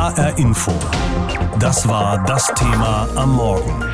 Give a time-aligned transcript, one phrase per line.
[0.00, 0.72] HR Info.
[1.58, 3.84] Das war das Thema am Morgen.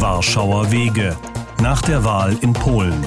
[0.00, 1.16] Warschauer Wege.
[1.62, 3.06] Nach der Wahl in Polen.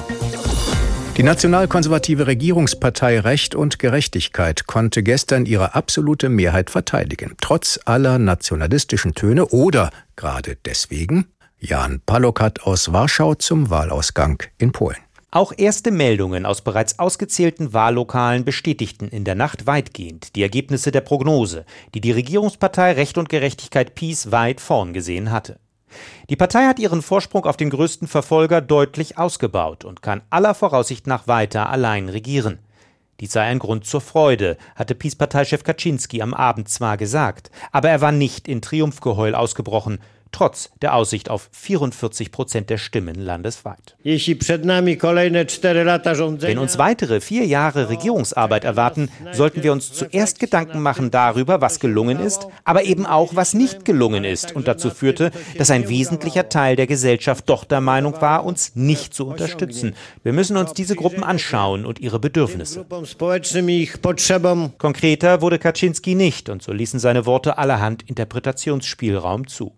[1.18, 9.14] Die nationalkonservative Regierungspartei Recht und Gerechtigkeit konnte gestern ihre absolute Mehrheit verteidigen, trotz aller nationalistischen
[9.14, 11.26] Töne oder gerade deswegen
[11.58, 14.96] Jan Palokat aus Warschau zum Wahlausgang in Polen.
[15.30, 21.02] Auch erste Meldungen aus bereits ausgezählten Wahllokalen bestätigten in der Nacht weitgehend die Ergebnisse der
[21.02, 25.58] Prognose, die die Regierungspartei Recht und Gerechtigkeit Peace weit vorn gesehen hatte.
[26.30, 31.06] Die Partei hat ihren Vorsprung auf den größten Verfolger deutlich ausgebaut und kann aller Voraussicht
[31.06, 32.58] nach weiter allein regieren.
[33.20, 38.00] Dies sei ein Grund zur Freude, hatte Peace-Parteichef Kaczynski am Abend zwar gesagt, aber er
[38.00, 39.98] war nicht in Triumphgeheul ausgebrochen,
[40.32, 43.96] trotz der Aussicht auf 44 Prozent der Stimmen landesweit.
[44.02, 44.18] Wenn
[46.58, 52.20] uns weitere vier Jahre Regierungsarbeit erwarten, sollten wir uns zuerst Gedanken machen darüber, was gelungen
[52.20, 56.76] ist, aber eben auch, was nicht gelungen ist und dazu führte, dass ein wesentlicher Teil
[56.76, 59.94] der Gesellschaft doch der Meinung war, uns nicht zu unterstützen.
[60.22, 62.86] Wir müssen uns diese Gruppen anschauen und ihre Bedürfnisse.
[64.78, 69.77] Konkreter wurde Kaczynski nicht und so ließen seine Worte allerhand Interpretationsspielraum zu.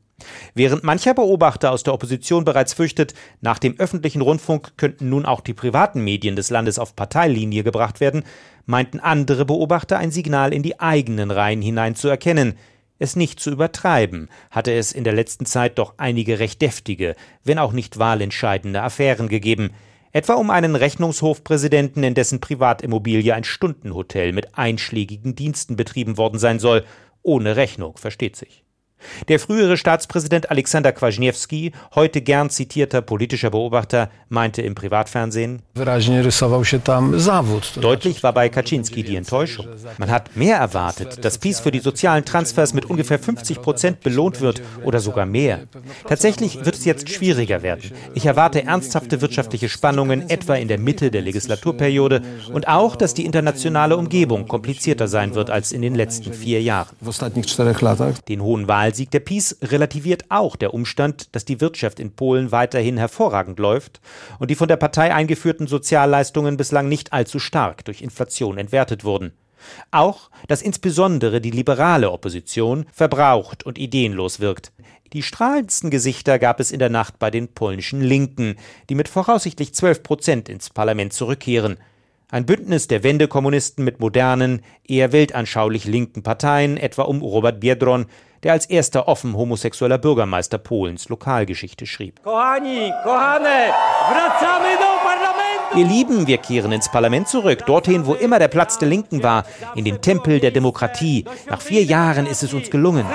[0.54, 5.40] Während mancher Beobachter aus der Opposition bereits fürchtet, nach dem öffentlichen Rundfunk könnten nun auch
[5.40, 8.24] die privaten Medien des Landes auf Parteilinie gebracht werden,
[8.66, 12.54] meinten andere Beobachter ein Signal in die eigenen Reihen hinein zu erkennen.
[12.98, 17.58] Es nicht zu übertreiben, hatte es in der letzten Zeit doch einige recht deftige, wenn
[17.58, 19.70] auch nicht wahlentscheidende Affären gegeben,
[20.12, 26.58] etwa um einen Rechnungshofpräsidenten, in dessen Privatimmobilie ein Stundenhotel mit einschlägigen Diensten betrieben worden sein
[26.58, 26.84] soll,
[27.22, 28.64] ohne Rechnung, versteht sich.
[29.28, 35.62] Der frühere Staatspräsident Alexander Kwasniewski, heute gern zitierter politischer Beobachter, meinte im Privatfernsehen,
[37.80, 39.66] Deutlich war bei Kaczynski die Enttäuschung.
[39.98, 44.40] Man hat mehr erwartet, dass PiS für die sozialen Transfers mit ungefähr 50 Prozent belohnt
[44.40, 45.60] wird oder sogar mehr.
[46.06, 47.92] Tatsächlich wird es jetzt schwieriger werden.
[48.14, 52.22] Ich erwarte ernsthafte wirtschaftliche Spannungen, etwa in der Mitte der Legislaturperiode
[52.52, 56.88] und auch, dass die internationale Umgebung komplizierter sein wird als in den letzten vier Jahren.
[58.28, 62.50] Den hohen Wahl Wahlsieg der PiS relativiert auch der Umstand, dass die Wirtschaft in Polen
[62.50, 64.00] weiterhin hervorragend läuft
[64.40, 69.30] und die von der Partei eingeführten Sozialleistungen bislang nicht allzu stark durch Inflation entwertet wurden.
[69.92, 74.72] Auch, dass insbesondere die liberale Opposition verbraucht und ideenlos wirkt.
[75.12, 78.56] Die strahlendsten Gesichter gab es in der Nacht bei den polnischen Linken,
[78.88, 81.78] die mit voraussichtlich 12 Prozent ins Parlament zurückkehren.
[82.32, 88.06] Ein Bündnis der Wendekommunisten mit modernen, eher weltanschaulich linken Parteien, etwa um Robert Biedron,
[88.44, 92.22] der als erster offen homosexueller Bürgermeister Polens Lokalgeschichte schrieb.
[92.22, 93.72] Kochani, kochane,
[94.10, 95.09] wracamy do
[95.76, 99.44] Ihr Lieben, wir kehren ins Parlament zurück, dorthin, wo immer der Platz der Linken war,
[99.76, 101.24] in den Tempel der Demokratie.
[101.48, 103.06] Nach vier Jahren ist es uns gelungen.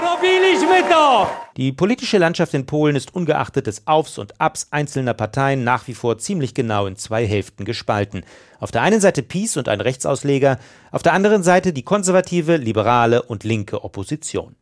[1.58, 5.94] Die politische Landschaft in Polen ist ungeachtet des Aufs und Abs einzelner Parteien nach wie
[5.94, 8.24] vor ziemlich genau in zwei Hälften gespalten.
[8.60, 10.58] Auf der einen Seite Peace und ein Rechtsausleger,
[10.92, 14.56] auf der anderen Seite die konservative, liberale und linke Opposition.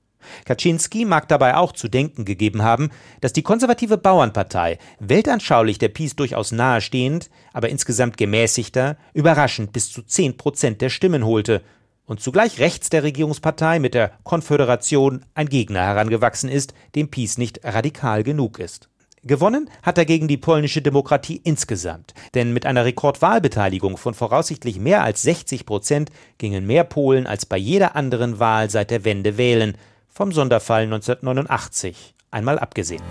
[0.46, 2.90] Kaczynski mag dabei auch zu denken gegeben haben,
[3.22, 10.02] dass die konservative Bauernpartei, weltanschaulich der Peace durchaus nahestehend, aber insgesamt gemäßigter, überraschend bis zu
[10.02, 11.62] 10 Prozent der Stimmen holte
[12.06, 17.62] und zugleich rechts der Regierungspartei mit der Konföderation ein Gegner herangewachsen ist, dem Peace nicht
[17.64, 18.90] radikal genug ist.
[19.26, 25.22] Gewonnen hat dagegen die polnische Demokratie insgesamt, denn mit einer Rekordwahlbeteiligung von voraussichtlich mehr als
[25.22, 29.78] 60 Prozent gingen mehr Polen als bei jeder anderen Wahl seit der Wende wählen,
[30.14, 33.04] vom Sonderfall 1989 einmal abgesehen.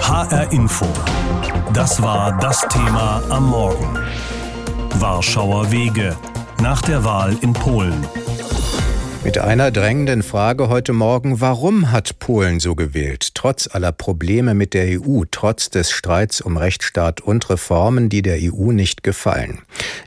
[0.00, 0.86] HR Info.
[1.72, 3.98] Das war das Thema am Morgen.
[4.94, 6.16] Warschauer Wege.
[6.60, 8.04] Nach der Wahl in Polen.
[9.24, 14.74] Mit einer drängenden Frage heute Morgen, warum hat Polen so gewählt, trotz aller Probleme mit
[14.74, 19.60] der EU, trotz des Streits um Rechtsstaat und Reformen, die der EU nicht gefallen?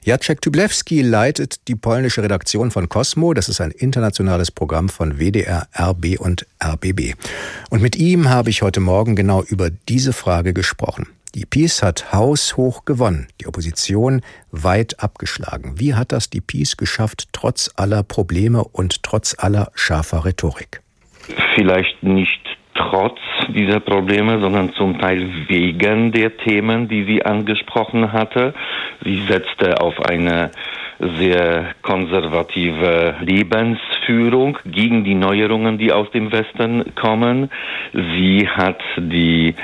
[0.04, 5.70] Jacek Tyblewski leitet die polnische Redaktion von Cosmo, das ist ein internationales Programm von WDR,
[5.80, 7.16] RB und RBB.
[7.70, 11.08] Und mit ihm habe ich heute Morgen genau über diese Frage gesprochen.
[11.34, 15.80] Die PiS hat haushoch gewonnen, die Opposition weit abgeschlagen.
[15.80, 20.82] Wie hat das die PiS geschafft, trotz aller Probleme und trotz aller scharfer Rhetorik?
[21.56, 22.42] Vielleicht nicht
[22.90, 23.20] trotz
[23.50, 28.54] dieser Probleme, sondern zum Teil wegen der Themen, die sie angesprochen hatte.
[29.04, 30.52] Sie setzte auf eine
[31.18, 37.50] sehr konservative Lebensführung gegen die Neuerungen, die aus dem Westen kommen.
[37.94, 39.56] Sie hat die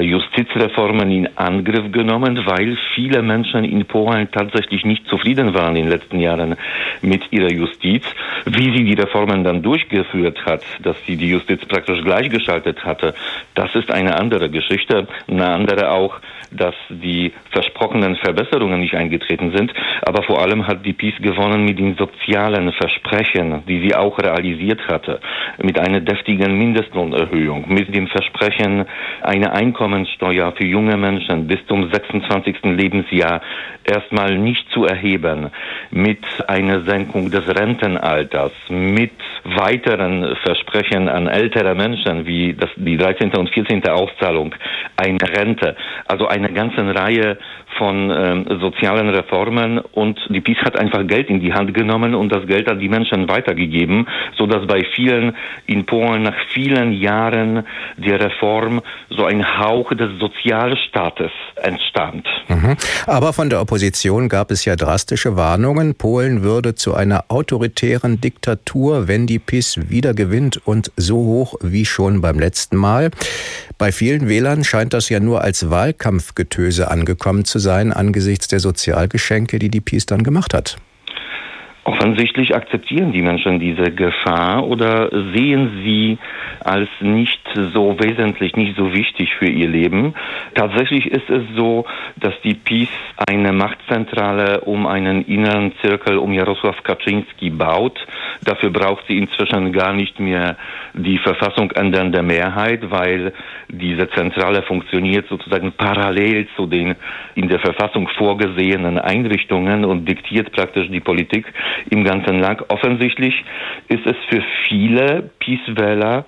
[0.00, 5.92] Justizreformen in Angriff genommen, weil viele Menschen in Polen tatsächlich nicht zufrieden waren in den
[5.92, 6.56] letzten Jahren
[7.02, 8.04] mit ihrer Justiz.
[8.46, 13.14] Wie sie die Reformen dann durchgeführt hat, dass sie die Justiz praktisch gleichgeschaltet hatte,
[13.54, 15.06] das ist eine andere Geschichte.
[15.28, 16.20] Eine andere auch,
[16.56, 19.72] dass die versprochenen Verbesserungen nicht eingetreten sind.
[20.02, 24.86] Aber vor allem hat die PiS gewonnen mit den sozialen Versprechen, die sie auch realisiert
[24.88, 25.20] hatte,
[25.62, 28.84] mit einer deftigen Mindestlohnerhöhung, mit dem Versprechen,
[29.22, 32.56] eine Einkommenssteuer für junge Menschen bis zum 26.
[32.64, 33.40] Lebensjahr
[33.84, 35.50] erstmal nicht zu erheben,
[35.90, 39.12] mit einer Senkung des Rentenalters, mit
[39.44, 43.34] weiteren Versprechen an ältere Menschen wie das, die 13.
[43.34, 43.86] und 14.
[43.88, 44.54] Auszahlung,
[44.96, 45.76] eine Rente,
[46.06, 47.38] also eine ganze Reihe
[47.78, 52.30] von ähm, sozialen Reformen und die PiS hat einfach Geld in die Hand genommen und
[52.30, 55.36] das Geld an die Menschen weitergegeben, so dass bei vielen
[55.66, 57.64] in Polen nach vielen Jahren
[57.96, 62.26] der Reform so ein Hauch des Sozialstaates entstand.
[62.48, 62.76] Mhm.
[63.06, 65.94] Aber von der Opposition gab es ja drastische Warnungen.
[65.94, 71.84] Polen würde zu einer autoritären Diktatur, wenn die PiS wieder gewinnt und so hoch wie
[71.84, 73.10] schon beim letzten Mal.
[73.78, 79.58] Bei vielen Wählern scheint das ja nur als Wahlkampfgetöse angekommen zu sein angesichts der Sozialgeschenke,
[79.58, 80.76] die die PiS dann gemacht hat.
[81.84, 86.16] Offensichtlich akzeptieren die Menschen diese Gefahr oder sehen sie
[86.60, 87.40] als nicht
[87.74, 90.14] so wesentlich, nicht so wichtig für ihr Leben.
[90.54, 91.84] Tatsächlich ist es so,
[92.14, 92.88] dass die PiS
[93.26, 97.98] eine Machtzentrale um einen inneren Zirkel um Jarosław Kaczynski baut.
[98.44, 100.56] Dafür braucht sie inzwischen gar nicht mehr
[100.94, 103.32] die Verfassung ändernde Mehrheit, weil
[103.68, 106.94] diese Zentrale funktioniert sozusagen parallel zu den
[107.34, 111.46] in der Verfassung vorgesehenen Einrichtungen und diktiert praktisch die Politik
[111.90, 112.70] im ganzen Land.
[112.70, 113.34] Offensichtlich
[113.88, 116.24] ist es für viele Peace-Wähler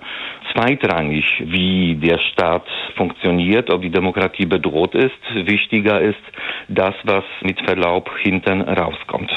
[0.53, 2.65] zweitrangig, wie der Staat
[2.95, 5.11] funktioniert, ob die Demokratie bedroht ist.
[5.33, 6.15] Wichtiger ist
[6.67, 9.31] das, was mit Verlaub hinten rauskommt.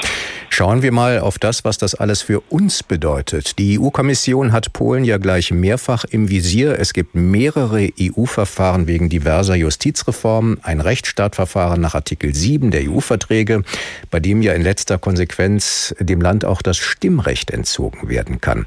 [0.49, 3.59] Schauen wir mal auf das, was das alles für uns bedeutet.
[3.59, 6.77] Die EU-Kommission hat Polen ja gleich mehrfach im Visier.
[6.79, 13.63] Es gibt mehrere EU-Verfahren wegen diverser Justizreformen, ein Rechtsstaatverfahren nach Artikel 7 der EU-Verträge,
[14.11, 18.65] bei dem ja in letzter Konsequenz dem Land auch das Stimmrecht entzogen werden kann.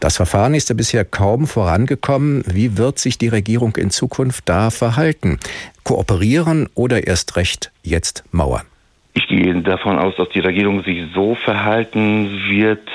[0.00, 2.44] Das Verfahren ist ja bisher kaum vorangekommen.
[2.46, 5.38] Wie wird sich die Regierung in Zukunft da verhalten?
[5.82, 8.62] Kooperieren oder erst recht jetzt mauern?
[9.14, 12.88] Ich gehe davon aus, dass die Regierung sich so verhalten wird,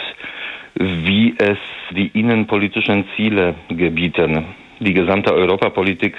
[0.75, 1.57] wie es
[1.91, 4.45] die innenpolitischen Ziele gebieten.
[4.79, 6.15] Die gesamte Europapolitik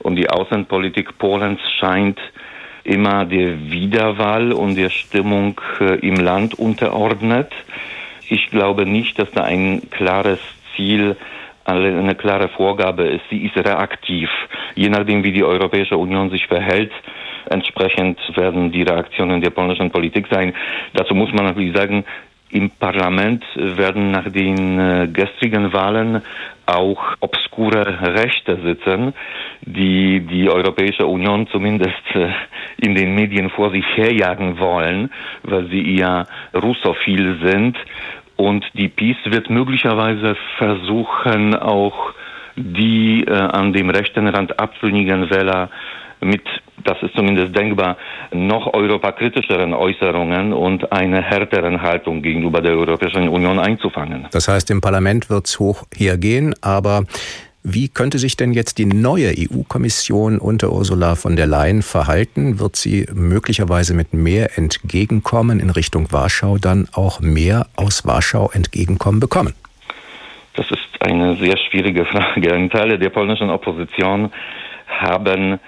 [0.00, 2.18] und die Außenpolitik Polens scheint
[2.86, 7.52] immer der Wiederwahl und der Stimmung äh, im Land unterordnet.
[8.28, 10.40] Ich glaube nicht, dass da ein klares
[10.74, 11.16] Ziel,
[11.64, 13.24] eine klare Vorgabe ist.
[13.28, 14.30] Sie ist reaktiv.
[14.76, 16.92] Je nachdem, wie die Europäische Union sich verhält,
[17.50, 20.54] entsprechend werden die Reaktionen der polnischen Politik sein.
[20.94, 22.04] Dazu muss man natürlich sagen,
[22.50, 26.22] im Parlament werden nach den äh, gestrigen Wahlen
[26.66, 29.14] auch obskure Rechte sitzen,
[29.62, 32.28] die die Europäische Union zumindest äh,
[32.78, 35.10] in den Medien vor sich herjagen wollen,
[35.42, 37.76] weil sie eher russophil sind.
[38.36, 42.12] Und die PiS wird möglicherweise versuchen, auch
[42.56, 45.70] die äh, an dem rechten Rand abtrünnigen Wähler
[46.20, 46.42] mit,
[46.84, 47.96] das ist zumindest denkbar,
[48.32, 54.26] noch europakritischeren Äußerungen und einer härteren Haltung gegenüber der Europäischen Union einzufangen.
[54.30, 57.04] Das heißt, im Parlament wird es hoch hergehen, aber
[57.68, 62.60] wie könnte sich denn jetzt die neue EU-Kommission unter Ursula von der Leyen verhalten?
[62.60, 69.18] Wird sie möglicherweise mit mehr Entgegenkommen in Richtung Warschau dann auch mehr aus Warschau Entgegenkommen
[69.18, 69.52] bekommen?
[70.54, 72.54] Das ist eine sehr schwierige Frage.
[72.54, 74.30] Ein Teil der polnischen Opposition
[74.86, 75.58] haben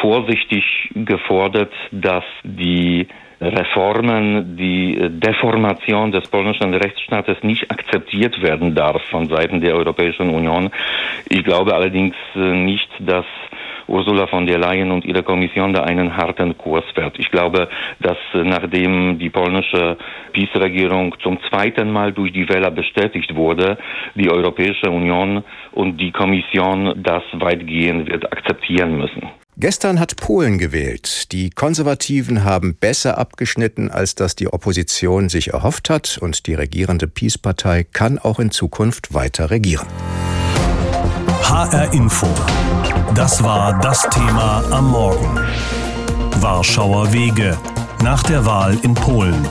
[0.00, 0.64] vorsichtig
[0.94, 3.06] gefordert, dass die
[3.40, 10.70] Reformen, die Deformation des polnischen Rechtsstaates nicht akzeptiert werden darf von Seiten der Europäischen Union.
[11.28, 13.26] Ich glaube allerdings nicht, dass
[13.86, 17.18] Ursula von der Leyen und ihre Kommission da einen harten Kurs fährt.
[17.18, 17.68] Ich glaube,
[18.00, 19.98] dass nachdem die polnische
[20.32, 23.76] PiS-Regierung zum zweiten Mal durch die Wähler bestätigt wurde,
[24.14, 29.43] die Europäische Union und die Kommission das weitgehend wird akzeptieren müssen.
[29.56, 31.30] Gestern hat Polen gewählt.
[31.30, 37.06] Die Konservativen haben besser abgeschnitten, als das die Opposition sich erhofft hat, und die regierende
[37.06, 39.86] Peace-Partei kann auch in Zukunft weiter regieren.
[41.42, 42.26] HR Info.
[43.14, 45.38] Das war das Thema am Morgen.
[46.40, 47.56] Warschauer Wege
[48.02, 49.46] nach der Wahl in Polen.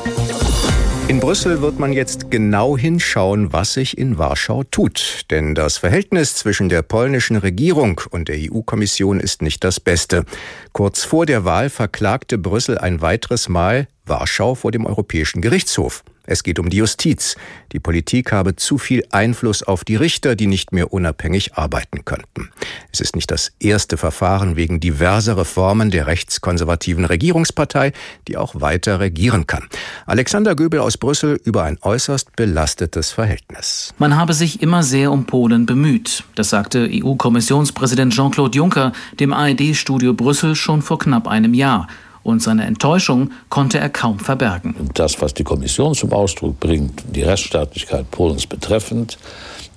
[1.09, 5.25] In Brüssel wird man jetzt genau hinschauen, was sich in Warschau tut.
[5.31, 10.23] Denn das Verhältnis zwischen der polnischen Regierung und der EU-Kommission ist nicht das beste.
[10.71, 16.05] Kurz vor der Wahl verklagte Brüssel ein weiteres Mal Warschau vor dem Europäischen Gerichtshof.
[16.25, 17.35] Es geht um die Justiz.
[17.73, 22.49] Die Politik habe zu viel Einfluss auf die Richter, die nicht mehr unabhängig arbeiten könnten.
[22.93, 27.91] Es ist nicht das erste Verfahren wegen diverser Reformen der rechtskonservativen Regierungspartei,
[28.29, 29.67] die auch weiter regieren kann.
[30.05, 33.93] Alexander Göbel aus Brüssel über ein äußerst belastetes Verhältnis.
[33.97, 36.23] Man habe sich immer sehr um Polen bemüht.
[36.35, 41.87] Das sagte EU-Kommissionspräsident Jean-Claude Juncker dem ARD-Studio Brüssel schon vor knapp einem Jahr
[42.23, 44.75] und seine Enttäuschung konnte er kaum verbergen.
[44.93, 49.17] Das, was die Kommission zum Ausdruck bringt, die Rechtsstaatlichkeit Polens betreffend,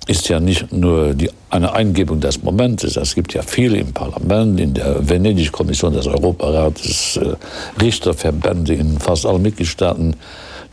[0.07, 2.95] ist ja nicht nur die, eine Eingebung des Momentes.
[2.95, 7.35] Es gibt ja viele im Parlament, in der Venedig-Kommission des Europarates, äh,
[7.81, 10.15] Richterverbände in fast allen Mitgliedstaaten,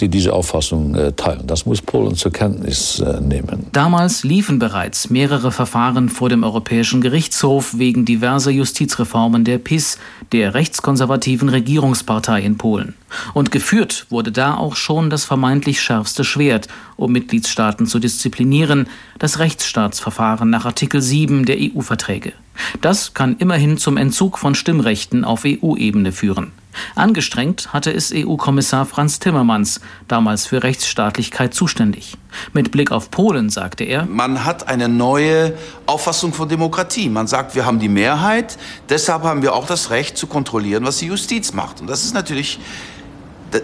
[0.00, 1.46] die diese Auffassung äh, teilen.
[1.46, 3.66] Das muss Polen zur Kenntnis äh, nehmen.
[3.72, 9.98] Damals liefen bereits mehrere Verfahren vor dem Europäischen Gerichtshof wegen diverser Justizreformen der PIS,
[10.32, 12.94] der rechtskonservativen Regierungspartei in Polen.
[13.32, 19.38] Und geführt wurde da auch schon das vermeintlich schärfste Schwert, um Mitgliedstaaten zu disziplinieren, das
[19.38, 22.32] Rechtsstaatsverfahren nach Artikel 7 der EU-Verträge.
[22.80, 26.52] Das kann immerhin zum Entzug von Stimmrechten auf EU-Ebene führen.
[26.94, 32.16] Angestrengt hatte es EU-Kommissar Franz Timmermans, damals für Rechtsstaatlichkeit zuständig.
[32.52, 35.54] Mit Blick auf Polen sagte er, man hat eine neue
[35.86, 37.08] Auffassung von Demokratie.
[37.08, 40.98] Man sagt, wir haben die Mehrheit, deshalb haben wir auch das Recht zu kontrollieren, was
[40.98, 41.80] die Justiz macht.
[41.80, 42.58] Und das ist natürlich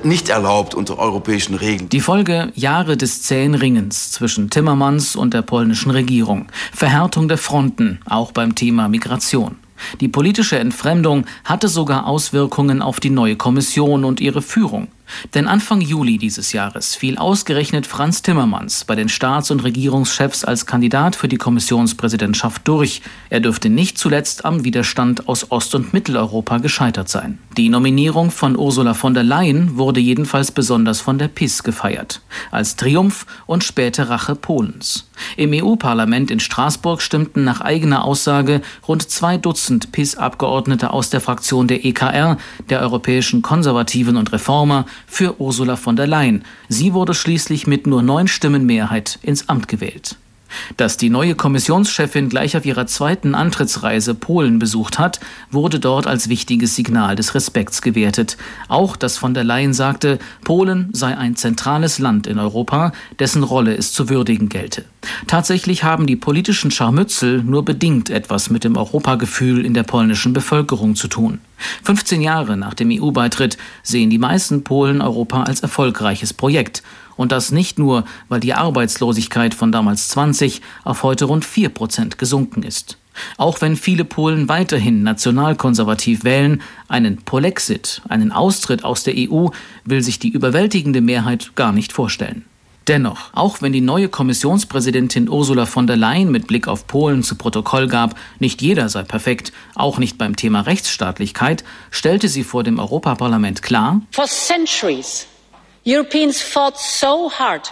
[0.04, 1.88] nicht erlaubt unter europäischen Regeln.
[1.88, 6.46] Die Folge Jahre des zähen Ringens zwischen Timmermans und der polnischen Regierung.
[6.72, 9.56] Verhärtung der Fronten, auch beim Thema Migration.
[10.00, 14.88] Die politische Entfremdung hatte sogar Auswirkungen auf die neue Kommission und ihre Führung.
[15.34, 20.66] Denn Anfang Juli dieses Jahres fiel ausgerechnet Franz Timmermans bei den Staats- und Regierungschefs als
[20.66, 23.02] Kandidat für die Kommissionspräsidentschaft durch.
[23.28, 27.38] Er dürfte nicht zuletzt am Widerstand aus Ost- und Mitteleuropa gescheitert sein.
[27.56, 32.20] Die Nominierung von Ursula von der Leyen wurde jedenfalls besonders von der PIS gefeiert.
[32.50, 35.10] Als Triumph und späte Rache Polens.
[35.36, 41.68] Im EU-Parlament in Straßburg stimmten nach eigener Aussage rund zwei Dutzend PIS-Abgeordnete aus der Fraktion
[41.68, 42.38] der EKR,
[42.68, 46.45] der Europäischen Konservativen und Reformer, für Ursula von der Leyen.
[46.69, 50.16] Sie wurde schließlich mit nur neun Stimmen Mehrheit ins Amt gewählt.
[50.76, 56.28] Dass die neue Kommissionschefin gleich auf ihrer zweiten Antrittsreise Polen besucht hat, wurde dort als
[56.28, 58.37] wichtiges Signal des Respekts gewertet.
[58.69, 63.76] Auch, dass von der Leyen sagte, Polen sei ein zentrales Land in Europa, dessen Rolle
[63.76, 64.85] es zu würdigen gelte.
[65.26, 70.95] Tatsächlich haben die politischen Scharmützel nur bedingt etwas mit dem Europagefühl in der polnischen Bevölkerung
[70.95, 71.40] zu tun.
[71.85, 76.83] 15 Jahre nach dem EU-Beitritt sehen die meisten Polen Europa als erfolgreiches Projekt.
[77.20, 82.16] Und das nicht nur, weil die Arbeitslosigkeit von damals 20 auf heute rund 4 Prozent
[82.16, 82.96] gesunken ist.
[83.36, 89.48] Auch wenn viele Polen weiterhin nationalkonservativ wählen, einen Polexit, einen Austritt aus der EU,
[89.84, 92.46] will sich die überwältigende Mehrheit gar nicht vorstellen.
[92.88, 97.34] Dennoch, auch wenn die neue Kommissionspräsidentin Ursula von der Leyen mit Blick auf Polen zu
[97.34, 102.78] Protokoll gab, nicht jeder sei perfekt, auch nicht beim Thema Rechtsstaatlichkeit, stellte sie vor dem
[102.78, 105.26] Europaparlament klar, For centuries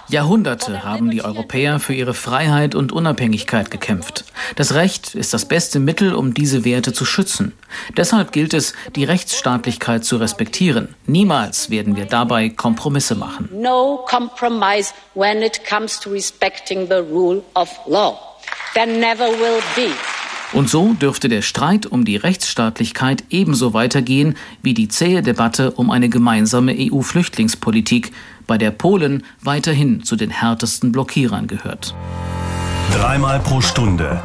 [0.09, 4.25] Jahrhunderte haben die Europäer für ihre Freiheit und Unabhängigkeit gekämpft.
[4.57, 7.53] Das Recht ist das beste Mittel, um diese Werte zu schützen.
[7.97, 10.95] Deshalb gilt es, die Rechtsstaatlichkeit zu respektieren.
[11.05, 13.50] Niemals werden wir dabei Kompromisse machen.
[13.53, 18.19] No compromise when it comes to respecting the rule of law.
[18.73, 19.93] There never will be.
[20.52, 25.90] Und so dürfte der Streit um die Rechtsstaatlichkeit ebenso weitergehen wie die zähe Debatte um
[25.90, 28.12] eine gemeinsame EU-Flüchtlingspolitik,
[28.47, 31.95] bei der Polen weiterhin zu den härtesten Blockierern gehört.
[32.95, 34.23] Dreimal pro Stunde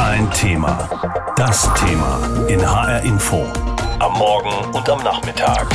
[0.00, 0.88] ein Thema.
[1.36, 3.44] Das Thema in HR Info.
[3.98, 5.68] Am Morgen und am Nachmittag.